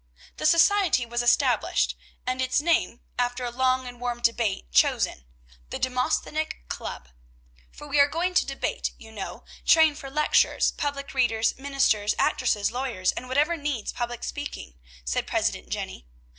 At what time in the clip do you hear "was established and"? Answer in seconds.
1.05-2.41